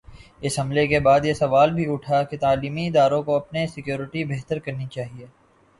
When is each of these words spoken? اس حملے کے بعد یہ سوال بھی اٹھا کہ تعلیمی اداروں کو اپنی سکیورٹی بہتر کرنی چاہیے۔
اس 0.41 0.57
حملے 0.59 0.85
کے 0.87 0.99
بعد 0.99 1.25
یہ 1.25 1.33
سوال 1.33 1.73
بھی 1.73 1.85
اٹھا 1.93 2.23
کہ 2.23 2.37
تعلیمی 2.37 2.87
اداروں 2.87 3.21
کو 3.23 3.35
اپنی 3.35 3.65
سکیورٹی 3.67 4.23
بہتر 4.25 4.59
کرنی 4.59 4.85
چاہیے۔ 4.91 5.25